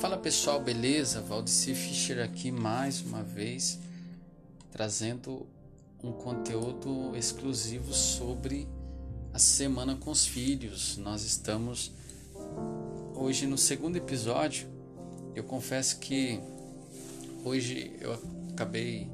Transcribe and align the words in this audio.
Fala 0.00 0.16
pessoal, 0.16 0.58
beleza? 0.58 1.20
Valdeci 1.20 1.74
Fischer 1.74 2.24
aqui 2.24 2.50
mais 2.50 3.02
uma 3.02 3.22
vez 3.22 3.78
trazendo 4.72 5.46
um 6.02 6.10
conteúdo 6.10 7.14
exclusivo 7.14 7.92
sobre 7.92 8.66
a 9.30 9.38
semana 9.38 9.94
com 9.94 10.10
os 10.10 10.24
filhos. 10.24 10.96
Nós 10.96 11.22
estamos 11.22 11.92
hoje 13.14 13.46
no 13.46 13.58
segundo 13.58 13.96
episódio. 13.96 14.66
Eu 15.34 15.44
confesso 15.44 15.98
que 15.98 16.40
hoje 17.44 17.94
eu 18.00 18.18
acabei 18.54 19.06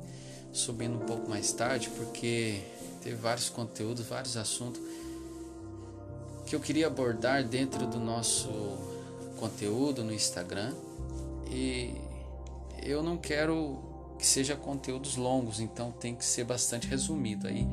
subindo 0.52 0.98
um 0.98 1.04
pouco 1.04 1.28
mais 1.28 1.50
tarde 1.52 1.90
porque 1.96 2.60
teve 3.02 3.16
vários 3.16 3.48
conteúdos, 3.48 4.06
vários 4.06 4.36
assuntos 4.36 4.80
que 6.46 6.54
eu 6.54 6.60
queria 6.60 6.86
abordar 6.86 7.42
dentro 7.42 7.88
do 7.88 7.98
nosso 7.98 8.95
conteúdo 9.36 10.02
no 10.02 10.12
Instagram 10.12 10.74
e 11.50 11.94
eu 12.82 13.02
não 13.02 13.16
quero 13.16 13.78
que 14.18 14.26
seja 14.26 14.56
conteúdos 14.56 15.16
longos, 15.16 15.60
então 15.60 15.92
tem 15.92 16.14
que 16.14 16.24
ser 16.24 16.44
bastante 16.44 16.86
resumido. 16.86 17.46
Aí 17.46 17.66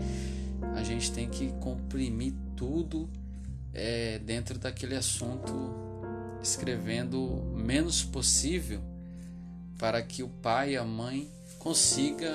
a 0.76 0.84
gente 0.84 1.12
tem 1.12 1.30
que 1.30 1.52
comprimir 1.60 2.34
tudo 2.56 3.10
é, 3.74 4.20
dentro 4.20 4.60
daquele 4.60 4.96
assunto, 4.96 5.54
escrevendo 6.42 7.20
menos 7.56 8.04
possível 8.04 8.82
para 9.78 10.02
que 10.02 10.24
o 10.24 10.30
pai 10.30 10.74
e 10.74 10.78
a 10.78 10.84
mãe 10.84 11.30
consiga 11.60 12.32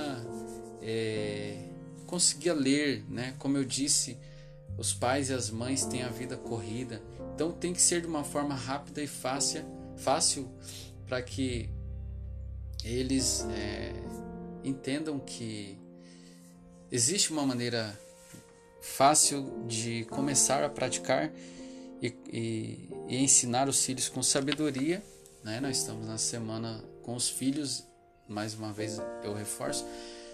é, 0.82 1.68
consiga 2.06 2.54
ler, 2.54 3.04
né? 3.08 3.34
Como 3.38 3.56
eu 3.56 3.64
disse, 3.64 4.16
os 4.78 4.94
pais 4.94 5.28
e 5.28 5.34
as 5.34 5.50
mães 5.50 5.84
têm 5.84 6.02
a 6.02 6.08
vida 6.08 6.36
corrida, 6.36 7.02
então 7.34 7.52
tem 7.52 7.74
que 7.74 7.82
ser 7.82 8.00
de 8.00 8.06
uma 8.06 8.24
forma 8.24 8.54
rápida 8.54 9.02
e 9.02 9.06
fácil, 9.06 9.64
fácil 9.96 10.48
para 11.06 11.20
que 11.20 11.68
eles 12.84 13.44
é, 13.50 13.92
entendam 14.62 15.18
que 15.18 15.76
existe 16.90 17.32
uma 17.32 17.44
maneira 17.44 17.98
fácil 18.80 19.64
de 19.66 20.04
começar 20.06 20.62
a 20.62 20.68
praticar 20.68 21.30
e, 22.00 22.14
e, 22.32 22.88
e 23.08 23.16
ensinar 23.16 23.68
os 23.68 23.84
filhos 23.84 24.08
com 24.08 24.22
sabedoria. 24.22 25.02
Né? 25.42 25.60
Nós 25.60 25.78
estamos 25.78 26.06
na 26.06 26.18
semana 26.18 26.82
com 27.02 27.14
os 27.14 27.28
filhos, 27.28 27.84
mais 28.28 28.54
uma 28.54 28.72
vez 28.72 28.98
eu 29.22 29.34
reforço. 29.34 29.84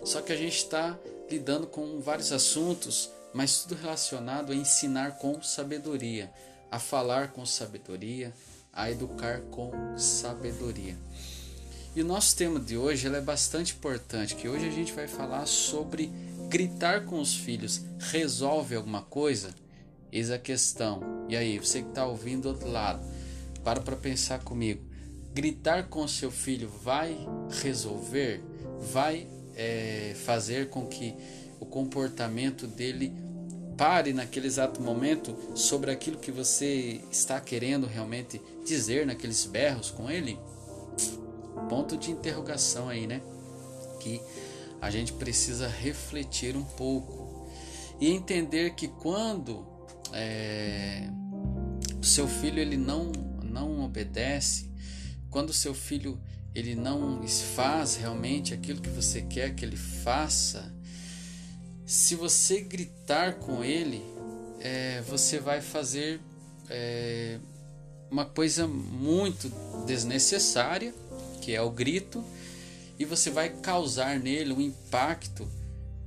Só 0.05 0.21
que 0.21 0.33
a 0.33 0.37
gente 0.37 0.57
está 0.57 0.99
lidando 1.31 1.67
com 1.67 2.01
vários 2.01 2.31
assuntos, 2.33 3.11
mas 3.35 3.59
tudo 3.59 3.75
relacionado 3.75 4.53
a 4.53 4.55
ensinar 4.55 5.19
com 5.19 5.43
sabedoria, 5.43 6.33
a 6.71 6.79
falar 6.79 7.33
com 7.33 7.45
sabedoria, 7.45 8.33
a 8.73 8.91
educar 8.91 9.41
com 9.51 9.73
sabedoria. 9.99 10.97
E 11.97 12.01
o 12.01 12.05
nosso 12.05 12.37
tema 12.37 12.59
de 12.59 12.77
hoje 12.77 13.07
é 13.07 13.21
bastante 13.21 13.75
importante, 13.75 14.35
que 14.35 14.49
hoje 14.49 14.67
a 14.67 14.71
gente 14.71 14.93
vai 14.93 15.07
falar 15.07 15.47
sobre 15.47 16.11
gritar 16.49 17.05
com 17.05 17.21
os 17.21 17.35
filhos 17.35 17.83
resolve 17.99 18.75
alguma 18.75 19.03
coisa? 19.03 19.55
Eis 20.11 20.31
a 20.31 20.39
questão. 20.39 21.27
E 21.29 21.37
aí, 21.37 21.59
você 21.59 21.83
que 21.83 21.89
está 21.89 22.07
ouvindo 22.07 22.43
do 22.43 22.49
outro 22.51 22.71
lado, 22.71 23.05
para 23.65 23.81
para 23.81 23.97
pensar 23.97 24.41
comigo. 24.41 24.81
Gritar 25.33 25.89
com 25.89 26.07
seu 26.07 26.31
filho 26.31 26.69
vai 26.69 27.17
resolver? 27.63 28.41
Vai 28.93 29.27
é, 29.57 30.15
fazer 30.25 30.69
com 30.69 30.87
que 30.87 31.15
o 31.59 31.67
comportamento 31.67 32.67
dele 32.67 33.13
pare 33.77 34.13
naquele 34.13 34.47
exato 34.47 34.81
momento 34.81 35.37
sobre 35.55 35.91
aquilo 35.91 36.19
que 36.19 36.31
você 36.31 37.01
está 37.11 37.41
querendo 37.41 37.87
realmente 37.87 38.41
dizer 38.65 39.07
naqueles 39.07 39.45
berros 39.47 39.91
com 39.91 40.11
ele? 40.11 40.39
Ponto 41.69 41.97
de 41.97 42.11
interrogação 42.11 42.89
aí, 42.89 43.07
né? 43.07 43.21
Que 44.01 44.21
a 44.81 44.91
gente 44.91 45.13
precisa 45.13 45.69
refletir 45.69 46.57
um 46.57 46.65
pouco 46.65 47.49
e 48.01 48.11
entender 48.11 48.75
que 48.75 48.89
quando 48.89 49.67
é, 50.13 51.09
o 52.01 52.05
seu 52.05 52.29
filho 52.29 52.59
ele 52.59 52.77
não 52.77 53.13
não 53.43 53.85
obedece, 53.85 54.69
quando 55.31 55.51
o 55.51 55.55
seu 55.55 55.73
filho 55.73 56.21
ele 56.53 56.75
não 56.75 57.27
faz 57.27 57.95
realmente 57.95 58.53
aquilo 58.53 58.81
que 58.81 58.91
você 58.91 59.23
quer 59.23 59.55
que 59.55 59.65
ele 59.65 59.77
faça, 59.77 60.74
se 61.87 62.15
você 62.15 62.61
gritar 62.61 63.35
com 63.35 63.63
ele, 63.63 64.03
é, 64.61 65.03
você 65.03 65.39
vai 65.39 65.61
fazer 65.61 66.21
é, 66.71 67.39
uma 68.11 68.25
coisa 68.25 68.67
muito 68.67 69.51
desnecessária, 69.87 70.95
que 71.43 71.55
é 71.55 71.61
o 71.61 71.71
grito, 71.71 72.25
e 72.99 73.05
você 73.05 73.31
vai 73.31 73.51
causar 73.51 74.19
nele 74.19 74.53
um 74.53 74.61
impacto 74.61 75.47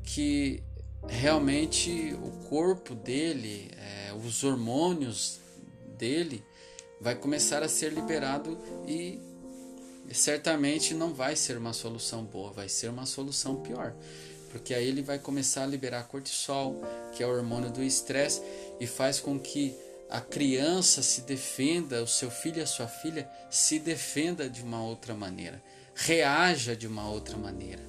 que 0.04 0.64
realmente 1.08 2.16
o 2.24 2.32
corpo 2.50 2.96
dele, 2.96 3.70
é, 3.78 4.14
os 4.14 4.44
hormônios 4.44 5.40
dele, 5.98 6.44
vai 7.00 7.14
começar 7.14 7.62
a 7.62 7.70
ser 7.70 7.94
liberado 7.94 8.58
e 8.88 9.20
certamente 10.12 10.96
não 10.96 11.14
vai 11.14 11.36
ser 11.36 11.58
uma 11.58 11.74
solução 11.74 12.24
boa, 12.24 12.52
vai 12.52 12.68
ser 12.68 12.90
uma 12.90 13.06
solução 13.06 13.58
pior 13.58 13.94
porque 14.52 14.74
aí 14.74 14.88
ele 14.88 15.02
vai 15.02 15.20
começar 15.20 15.64
a 15.64 15.68
liberar 15.68 16.08
cortisol, 16.08 16.82
que 17.14 17.22
é 17.22 17.28
o 17.28 17.30
hormônio 17.30 17.70
do 17.70 17.84
estresse, 17.84 18.42
e 18.80 18.88
faz 18.88 19.20
com 19.20 19.40
que 19.40 19.76
a 20.10 20.22
criança 20.22 21.02
se 21.02 21.22
defenda, 21.22 22.02
o 22.02 22.08
seu 22.08 22.32
filho 22.32 22.60
e 22.60 22.62
a 22.62 22.66
sua 22.66 22.88
filha 22.88 23.30
se 23.50 23.78
defenda 23.80 24.50
de 24.50 24.62
uma 24.62 24.82
outra 24.82 25.14
maneira, 25.14 25.62
reaja 25.94 26.76
de 26.76 26.88
uma 26.88 27.10
outra 27.10 27.38
maneira. 27.38 27.82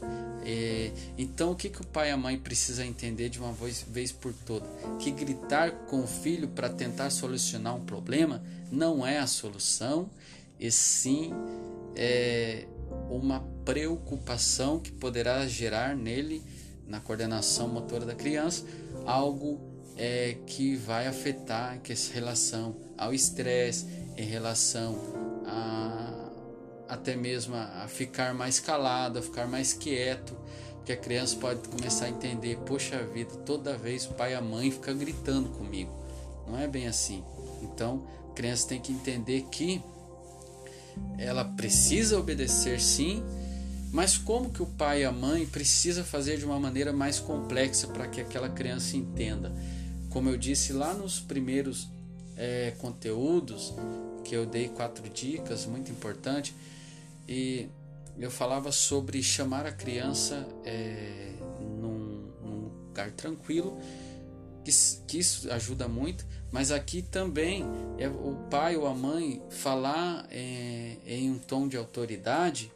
É, 0.44 0.90
então, 1.16 1.52
o 1.52 1.56
que, 1.56 1.68
que 1.68 1.80
o 1.80 1.86
pai 1.86 2.08
e 2.08 2.10
a 2.10 2.16
mãe 2.16 2.38
precisa 2.38 2.84
entender 2.84 3.28
de 3.28 3.38
uma 3.38 3.52
vez, 3.52 3.84
vez 3.86 4.10
por 4.10 4.32
todas? 4.32 4.68
Que 4.98 5.10
gritar 5.10 5.70
com 5.86 6.00
o 6.00 6.06
filho 6.06 6.48
para 6.48 6.68
tentar 6.68 7.10
solucionar 7.10 7.76
um 7.76 7.84
problema 7.84 8.42
não 8.70 9.06
é 9.06 9.18
a 9.18 9.26
solução, 9.26 10.10
e 10.58 10.70
sim 10.70 11.32
é, 11.94 12.66
uma 13.10 13.40
preocupação 13.68 14.80
que 14.80 14.90
poderá 14.90 15.46
gerar 15.46 15.94
nele, 15.94 16.42
na 16.86 17.00
coordenação 17.00 17.68
motora 17.68 18.06
da 18.06 18.14
criança, 18.14 18.64
algo 19.04 19.60
é, 19.94 20.38
que 20.46 20.74
vai 20.74 21.06
afetar 21.06 21.78
que 21.82 21.92
essa 21.92 22.14
relação 22.14 22.74
ao 22.96 23.12
estresse, 23.12 23.84
em 24.16 24.24
relação 24.24 24.98
a 25.44 26.30
até 26.88 27.14
mesmo 27.14 27.54
a, 27.56 27.86
ficar 27.86 28.32
mais 28.32 28.58
calado, 28.58 29.18
a 29.18 29.22
ficar 29.22 29.46
mais 29.46 29.74
quieto, 29.74 30.34
porque 30.76 30.92
a 30.92 30.96
criança 30.96 31.36
pode 31.36 31.68
começar 31.68 32.06
a 32.06 32.08
entender, 32.08 32.56
poxa 32.64 33.02
vida, 33.04 33.34
toda 33.44 33.76
vez 33.76 34.06
o 34.06 34.14
pai 34.14 34.32
e 34.32 34.34
a 34.34 34.40
mãe 34.40 34.70
ficam 34.70 34.96
gritando 34.96 35.50
comigo. 35.50 35.92
Não 36.46 36.58
é 36.58 36.66
bem 36.66 36.88
assim. 36.88 37.22
Então, 37.60 38.06
a 38.30 38.32
criança 38.32 38.66
tem 38.66 38.80
que 38.80 38.90
entender 38.90 39.42
que 39.52 39.82
ela 41.18 41.44
precisa 41.44 42.18
obedecer 42.18 42.80
sim, 42.80 43.22
mas 43.92 44.18
como 44.18 44.50
que 44.50 44.62
o 44.62 44.66
pai 44.66 45.02
e 45.02 45.04
a 45.04 45.12
mãe 45.12 45.46
precisa 45.46 46.04
fazer 46.04 46.38
de 46.38 46.44
uma 46.44 46.58
maneira 46.58 46.92
mais 46.92 47.18
complexa 47.18 47.86
para 47.88 48.06
que 48.06 48.20
aquela 48.20 48.48
criança 48.48 48.96
entenda? 48.96 49.52
Como 50.10 50.28
eu 50.28 50.36
disse 50.36 50.72
lá 50.72 50.94
nos 50.94 51.20
primeiros 51.20 51.88
é, 52.36 52.72
conteúdos, 52.78 53.74
que 54.24 54.34
eu 54.34 54.46
dei 54.46 54.68
quatro 54.68 55.08
dicas 55.08 55.66
muito 55.66 55.90
importante, 55.90 56.54
e 57.26 57.68
eu 58.18 58.30
falava 58.30 58.72
sobre 58.72 59.22
chamar 59.22 59.66
a 59.66 59.72
criança 59.72 60.46
é, 60.64 61.34
num, 61.60 62.30
num 62.42 62.70
lugar 62.86 63.10
tranquilo 63.12 63.78
que, 64.64 64.72
que 65.06 65.18
isso 65.18 65.50
ajuda 65.50 65.88
muito, 65.88 66.26
mas 66.52 66.70
aqui 66.70 67.02
também 67.02 67.64
é 67.98 68.08
o 68.08 68.36
pai 68.50 68.76
ou 68.76 68.86
a 68.86 68.94
mãe 68.94 69.42
falar 69.50 70.26
é, 70.30 70.96
em 71.06 71.30
um 71.30 71.38
tom 71.38 71.66
de 71.66 71.76
autoridade, 71.76 72.70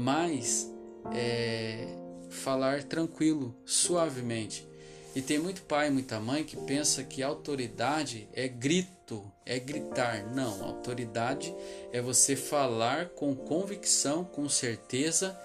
mas 0.00 0.72
é, 1.12 1.86
falar 2.30 2.82
tranquilo, 2.82 3.54
suavemente. 3.66 4.66
E 5.14 5.20
tem 5.20 5.38
muito 5.38 5.62
pai 5.62 5.88
e 5.88 5.90
muita 5.90 6.18
mãe 6.18 6.42
que 6.42 6.56
pensa 6.56 7.04
que 7.04 7.22
autoridade 7.22 8.26
é 8.32 8.48
grito, 8.48 9.30
é 9.44 9.58
gritar. 9.58 10.24
Não, 10.32 10.64
autoridade 10.64 11.54
é 11.92 12.00
você 12.00 12.34
falar 12.34 13.10
com 13.10 13.34
convicção, 13.34 14.24
com 14.24 14.48
certeza 14.48 15.38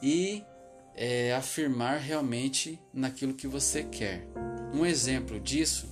e 0.00 0.42
é, 0.94 1.34
afirmar 1.34 1.98
realmente 1.98 2.80
naquilo 2.94 3.34
que 3.34 3.46
você 3.46 3.82
quer. 3.82 4.26
Um 4.72 4.86
exemplo 4.86 5.38
disso 5.38 5.86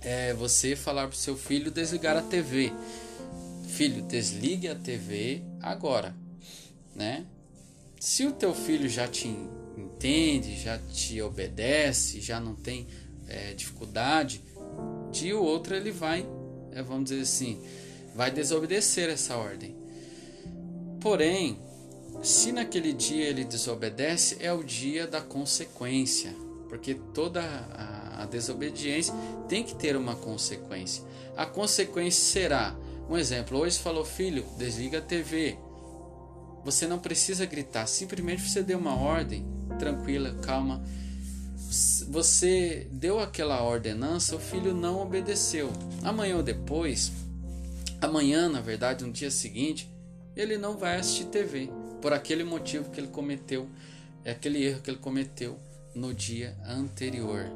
é 0.00 0.32
você 0.32 0.74
falar 0.74 1.08
para 1.08 1.14
o 1.14 1.18
seu 1.18 1.36
filho 1.36 1.70
desligar 1.70 2.16
a 2.16 2.22
TV. 2.22 2.72
Filho, 3.74 4.02
desligue 4.02 4.68
a 4.68 4.74
TV 4.76 5.42
agora, 5.60 6.14
né? 6.94 7.26
Se 7.98 8.24
o 8.24 8.30
teu 8.30 8.54
filho 8.54 8.88
já 8.88 9.08
te 9.08 9.26
entende, 9.76 10.56
já 10.56 10.78
te 10.78 11.20
obedece, 11.20 12.20
já 12.20 12.38
não 12.38 12.54
tem 12.54 12.86
é, 13.26 13.52
dificuldade, 13.52 14.40
dia 15.10 15.36
ou 15.36 15.44
outro 15.44 15.74
ele 15.74 15.90
vai, 15.90 16.24
é, 16.70 16.84
vamos 16.84 17.10
dizer 17.10 17.22
assim, 17.22 17.60
vai 18.14 18.30
desobedecer 18.30 19.10
essa 19.10 19.36
ordem. 19.36 19.74
Porém, 21.00 21.58
se 22.22 22.52
naquele 22.52 22.92
dia 22.92 23.24
ele 23.24 23.42
desobedece, 23.42 24.36
é 24.38 24.52
o 24.52 24.62
dia 24.62 25.04
da 25.04 25.20
consequência, 25.20 26.32
porque 26.68 26.94
toda 27.12 27.42
a, 27.42 28.22
a 28.22 28.26
desobediência 28.26 29.12
tem 29.48 29.64
que 29.64 29.74
ter 29.74 29.96
uma 29.96 30.14
consequência. 30.14 31.02
A 31.36 31.44
consequência 31.44 32.22
será, 32.22 32.76
um 33.08 33.16
exemplo, 33.16 33.58
hoje 33.58 33.78
falou, 33.78 34.04
filho, 34.04 34.44
desliga 34.56 34.98
a 34.98 35.02
TV. 35.02 35.58
Você 36.64 36.86
não 36.86 36.98
precisa 36.98 37.44
gritar, 37.44 37.86
simplesmente 37.86 38.42
você 38.42 38.62
deu 38.62 38.78
uma 38.78 38.96
ordem, 38.96 39.46
tranquila, 39.78 40.34
calma. 40.42 40.82
Você 42.08 42.88
deu 42.90 43.18
aquela 43.18 43.62
ordenança, 43.62 44.36
o 44.36 44.38
filho 44.40 44.72
não 44.72 45.02
obedeceu. 45.02 45.70
Amanhã 46.02 46.36
ou 46.36 46.42
depois, 46.42 47.12
amanhã, 48.00 48.48
na 48.48 48.60
verdade, 48.60 49.04
no 49.04 49.12
dia 49.12 49.30
seguinte, 49.30 49.90
ele 50.34 50.56
não 50.56 50.78
vai 50.78 50.96
assistir 50.96 51.26
TV 51.26 51.68
por 52.00 52.12
aquele 52.12 52.44
motivo 52.44 52.90
que 52.90 53.00
ele 53.00 53.08
cometeu, 53.08 53.68
é 54.24 54.30
aquele 54.30 54.64
erro 54.64 54.80
que 54.80 54.90
ele 54.90 54.98
cometeu 54.98 55.58
no 55.94 56.14
dia 56.14 56.56
anterior. 56.66 57.46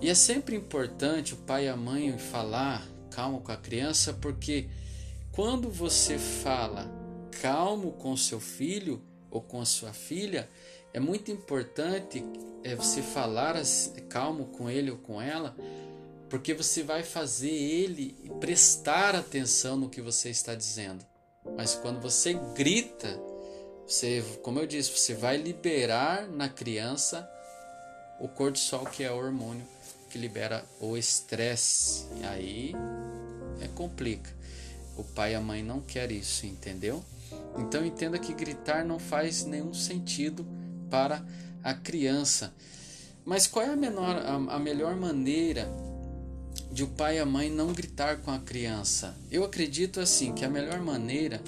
E 0.00 0.08
é 0.08 0.14
sempre 0.14 0.54
importante 0.54 1.34
o 1.34 1.36
pai 1.38 1.64
e 1.64 1.68
a 1.68 1.76
mãe 1.76 2.16
falar 2.16 2.86
calmo 3.18 3.40
com 3.40 3.50
a 3.50 3.56
criança, 3.56 4.12
porque 4.12 4.68
quando 5.32 5.68
você 5.68 6.16
fala 6.16 6.88
calmo 7.42 7.90
com 7.90 8.16
seu 8.16 8.38
filho 8.38 9.02
ou 9.28 9.40
com 9.40 9.60
a 9.60 9.64
sua 9.64 9.92
filha, 9.92 10.48
é 10.94 11.00
muito 11.00 11.28
importante 11.32 12.24
é 12.62 12.76
você 12.76 13.02
falar 13.02 13.56
calmo 14.08 14.46
com 14.46 14.70
ele 14.70 14.92
ou 14.92 14.98
com 14.98 15.20
ela, 15.20 15.56
porque 16.30 16.54
você 16.54 16.84
vai 16.84 17.02
fazer 17.02 17.50
ele 17.50 18.14
prestar 18.38 19.16
atenção 19.16 19.76
no 19.76 19.88
que 19.88 20.00
você 20.00 20.30
está 20.30 20.54
dizendo. 20.54 21.04
Mas 21.56 21.74
quando 21.74 22.00
você 22.00 22.34
grita, 22.54 23.20
você, 23.84 24.22
como 24.44 24.60
eu 24.60 24.66
disse, 24.66 24.96
você 24.96 25.12
vai 25.12 25.36
liberar 25.38 26.28
na 26.28 26.48
criança 26.48 27.28
o 28.20 28.28
cortisol, 28.28 28.86
que 28.86 29.02
é 29.02 29.10
o 29.10 29.16
hormônio 29.16 29.66
que 30.08 30.18
libera 30.18 30.64
o 30.80 30.96
estresse. 30.96 32.06
E 32.20 32.24
aí 32.24 32.74
é 33.60 33.68
complica. 33.68 34.30
O 34.96 35.04
pai 35.04 35.32
e 35.32 35.34
a 35.34 35.40
mãe 35.40 35.62
não 35.62 35.80
querem 35.80 36.18
isso, 36.18 36.46
entendeu? 36.46 37.04
Então 37.58 37.84
entenda 37.84 38.18
que 38.18 38.32
gritar 38.32 38.84
não 38.84 38.98
faz 38.98 39.44
nenhum 39.44 39.72
sentido 39.74 40.46
para 40.90 41.24
a 41.62 41.74
criança. 41.74 42.52
Mas 43.24 43.46
qual 43.46 43.64
é 43.64 43.68
a, 43.70 43.76
menor, 43.76 44.16
a, 44.16 44.34
a 44.34 44.58
melhor 44.58 44.96
maneira 44.96 45.68
de 46.72 46.82
o 46.82 46.88
pai 46.88 47.16
e 47.16 47.18
a 47.20 47.26
mãe 47.26 47.50
não 47.50 47.72
gritar 47.72 48.18
com 48.18 48.30
a 48.30 48.38
criança? 48.38 49.16
Eu 49.30 49.44
acredito 49.44 50.00
assim 50.00 50.32
que 50.32 50.44
a 50.44 50.48
melhor 50.48 50.80
maneira 50.80 51.40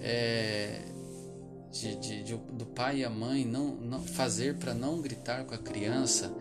é, 0.00 0.82
de, 1.70 1.94
de, 1.96 2.22
de, 2.24 2.36
do 2.36 2.66
pai 2.66 2.98
e 2.98 3.04
a 3.04 3.10
mãe 3.10 3.44
não, 3.44 3.76
não 3.76 4.02
fazer 4.02 4.56
para 4.56 4.74
não 4.74 5.00
gritar 5.00 5.44
com 5.44 5.54
a 5.54 5.58
criança, 5.58 6.32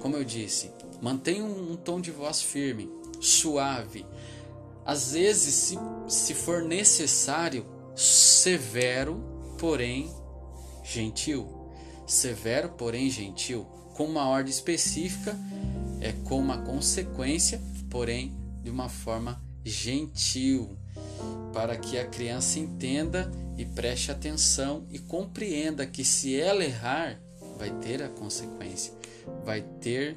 como 0.00 0.16
eu 0.16 0.24
disse, 0.24 0.70
mantenha 1.02 1.42
um, 1.42 1.72
um 1.72 1.76
tom 1.76 2.00
de 2.00 2.10
voz 2.10 2.40
firme, 2.40 2.88
suave. 3.20 4.06
Às 4.86 5.12
vezes, 5.12 5.54
se, 5.54 5.78
se 6.06 6.32
for 6.32 6.62
necessário, 6.62 7.66
severo, 7.96 9.20
porém 9.58 10.08
gentil. 10.84 11.48
Severo, 12.06 12.68
porém 12.70 13.10
gentil, 13.10 13.66
com 13.94 14.04
uma 14.04 14.28
ordem 14.28 14.52
específica, 14.52 15.36
é 16.00 16.12
com 16.12 16.38
uma 16.38 16.58
consequência, 16.58 17.60
porém 17.90 18.32
de 18.62 18.70
uma 18.70 18.88
forma 18.88 19.42
gentil, 19.64 20.78
para 21.52 21.76
que 21.76 21.98
a 21.98 22.06
criança 22.06 22.60
entenda 22.60 23.30
e 23.56 23.64
preste 23.64 24.12
atenção 24.12 24.86
e 24.90 24.98
compreenda 24.98 25.86
que 25.86 26.04
se 26.04 26.38
ela 26.38 26.62
errar, 26.62 27.20
vai 27.58 27.70
ter 27.80 28.02
a 28.02 28.08
consequência, 28.08 28.92
vai 29.44 29.62
ter 29.80 30.16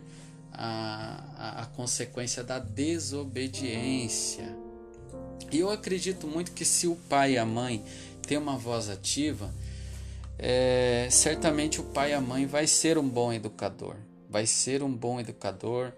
a, 0.51 1.24
a, 1.38 1.62
a 1.63 1.66
consequência 1.68 2.44
da 2.44 2.60
desobediência. 2.60 4.56
E 5.51 5.60
eu 5.60 5.69
acredito 5.69 6.28
muito 6.28 6.51
que 6.51 6.63
se 6.63 6.88
o 6.88 6.96
pai 6.96 7.34
e 7.34 7.38
a 7.38 7.46
mãe 7.46 7.84
têm 8.22 8.38
uma 8.38 8.57
voz 8.57 8.90
ativa, 8.90 9.54
é, 10.38 11.07
certamente 11.12 11.81
o 11.81 11.84
pai 11.84 12.12
e 12.12 12.13
a 12.13 12.22
mãe 12.22 12.46
vai 12.46 12.68
ser 12.68 12.98
um 12.98 13.07
bom 13.07 13.34
educador, 13.34 13.96
vai 14.30 14.46
ser 14.46 14.84
um 14.84 14.94
bom 14.94 15.19
educador. 15.19 15.92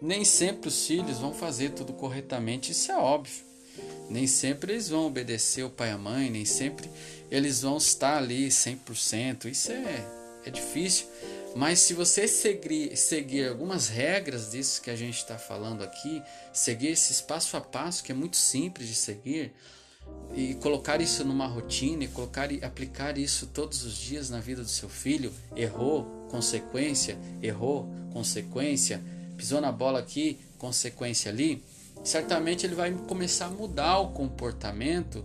Nem 0.00 0.24
sempre 0.24 0.68
os 0.68 0.86
filhos 0.86 1.18
vão 1.18 1.32
fazer 1.32 1.70
tudo 1.70 1.92
corretamente, 1.92 2.72
isso 2.72 2.90
é 2.90 2.96
óbvio. 2.96 3.52
Nem 4.10 4.26
sempre 4.26 4.72
eles 4.72 4.88
vão 4.88 5.06
obedecer 5.06 5.64
o 5.64 5.70
pai 5.70 5.88
e 5.88 5.92
a 5.92 5.98
mãe, 5.98 6.28
nem 6.28 6.44
sempre 6.44 6.90
eles 7.30 7.62
vão 7.62 7.78
estar 7.78 8.18
ali 8.18 8.48
100%. 8.48 9.46
Isso 9.46 9.72
é, 9.72 10.04
é 10.44 10.50
difícil. 10.50 11.06
Mas 11.54 11.80
se 11.80 11.92
você 11.92 12.26
seguir, 12.26 12.96
seguir 12.96 13.48
algumas 13.48 13.88
regras 13.88 14.50
disso 14.50 14.80
que 14.80 14.90
a 14.90 14.96
gente 14.96 15.18
está 15.18 15.36
falando 15.36 15.82
aqui, 15.82 16.22
seguir 16.52 16.88
esse 16.88 17.22
passo 17.24 17.56
a 17.56 17.60
passo 17.60 18.02
que 18.02 18.10
é 18.10 18.14
muito 18.14 18.36
simples 18.36 18.88
de 18.88 18.94
seguir, 18.94 19.52
e 20.34 20.54
colocar 20.54 21.00
isso 21.00 21.24
numa 21.24 21.46
rotina 21.46 22.04
e 22.04 22.08
colocar 22.08 22.50
e 22.50 22.64
aplicar 22.64 23.18
isso 23.18 23.46
todos 23.46 23.84
os 23.84 23.96
dias 23.96 24.30
na 24.30 24.40
vida 24.40 24.62
do 24.62 24.68
seu 24.68 24.88
filho, 24.88 25.32
errou, 25.54 26.26
consequência, 26.30 27.18
errou, 27.42 27.88
consequência, 28.12 29.02
pisou 29.36 29.60
na 29.60 29.70
bola 29.70 29.98
aqui, 29.98 30.40
consequência 30.56 31.30
ali, 31.30 31.62
certamente 32.02 32.64
ele 32.64 32.74
vai 32.74 32.90
começar 33.06 33.46
a 33.46 33.50
mudar 33.50 33.98
o 33.98 34.12
comportamento, 34.12 35.24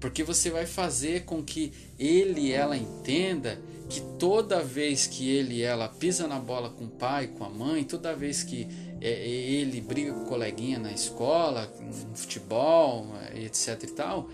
porque 0.00 0.22
você 0.22 0.50
vai 0.50 0.66
fazer 0.66 1.24
com 1.24 1.42
que 1.42 1.72
ele 1.98 2.40
e 2.40 2.52
ela 2.52 2.76
entenda 2.76 3.58
que 3.88 4.00
toda 4.18 4.62
vez 4.62 5.06
que 5.06 5.28
ele 5.30 5.56
e 5.56 5.62
ela 5.62 5.88
pisa 5.88 6.26
na 6.26 6.38
bola 6.38 6.70
com 6.70 6.84
o 6.84 6.88
pai, 6.88 7.28
com 7.28 7.44
a 7.44 7.48
mãe, 7.48 7.84
toda 7.84 8.14
vez 8.14 8.42
que 8.42 8.66
é, 9.00 9.08
é 9.08 9.28
ele 9.28 9.80
briga 9.80 10.12
com 10.12 10.22
o 10.22 10.26
coleguinha 10.26 10.78
na 10.78 10.92
escola, 10.92 11.72
no 11.80 12.16
futebol, 12.16 13.06
etc 13.34 13.82
e 13.84 13.86
tal, 13.88 14.28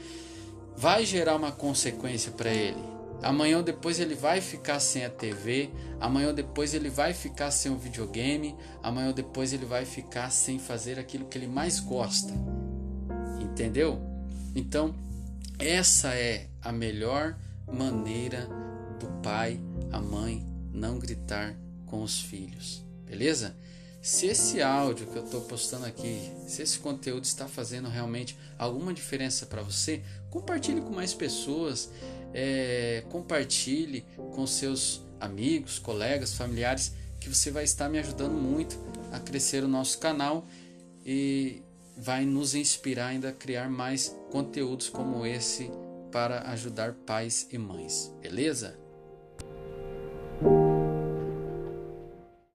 vai 0.77 1.05
gerar 1.05 1.37
uma 1.37 1.53
consequência 1.53 2.33
para 2.33 2.51
ele. 2.51 2.93
Amanhã 3.23 3.59
ou 3.59 3.63
depois 3.63 4.01
ele 4.01 4.17
vai 4.17 4.41
ficar 4.41 4.81
sem 4.81 5.05
a 5.05 5.11
TV, 5.11 5.71
amanhã 6.01 6.29
ou 6.29 6.35
depois 6.35 6.75
ele 6.75 6.91
vai 6.91 7.15
ficar 7.15 7.53
sem 7.53 7.71
o 7.71 7.77
videogame, 7.77 8.57
amanhã 8.83 9.09
ou 9.09 9.15
depois 9.15 9.53
ele 9.53 9.65
vai 9.65 9.85
ficar 9.85 10.31
sem 10.31 10.59
fazer 10.59 10.99
aquilo 10.99 11.27
que 11.27 11.39
ele 11.39 11.47
mais 11.47 11.79
gosta. 11.79 12.33
Entendeu? 13.41 14.01
Então, 14.57 14.93
essa 15.63 16.15
é 16.15 16.49
a 16.61 16.73
melhor 16.73 17.39
maneira 17.73 18.49
do 18.99 19.07
pai, 19.23 19.61
a 19.93 20.01
mãe 20.01 20.45
não 20.73 20.99
gritar 20.99 21.57
com 21.87 22.03
os 22.03 22.21
filhos. 22.21 22.85
Beleza? 23.05 23.55
Se 24.01 24.27
esse 24.27 24.61
áudio 24.61 25.07
que 25.07 25.17
eu 25.17 25.25
estou 25.25 25.43
postando 25.43 25.87
aqui, 25.87 26.33
se 26.49 26.61
esse 26.63 26.79
conteúdo 26.81 27.25
está 27.25 27.47
fazendo 27.47 27.89
realmente 27.89 28.37
alguma 28.59 28.93
diferença 28.93 29.47
para 29.47 29.63
você, 29.63 30.03
compartilhe 30.29 30.81
com 30.81 30.91
mais 30.91 31.15
pessoas, 31.15 31.89
é, 32.35 33.05
compartilhe 33.11 34.05
com 34.35 34.45
seus 34.45 35.03
amigos, 35.21 35.79
colegas, 35.79 36.35
familiares, 36.35 36.93
que 37.21 37.29
você 37.29 37.53
vai 37.53 37.63
estar 37.63 37.89
me 37.89 38.01
ajudando 38.01 38.33
muito 38.33 38.77
a 39.13 39.21
crescer 39.21 39.63
o 39.63 39.69
nosso 39.69 39.99
canal 40.01 40.45
e 41.07 41.63
vai 42.03 42.27
nos 42.27 42.53
inspirar 42.53 43.07
ainda 43.07 43.29
a 43.29 43.33
criar 43.33 43.71
mais 43.71 44.09
conteúdos 44.29 44.89
como 44.89 45.25
esse 45.25 45.71
para 46.11 46.51
ajudar 46.51 46.95
pais 47.07 47.47
e 47.53 47.57
mães. 47.57 48.13
Beleza? 48.21 48.82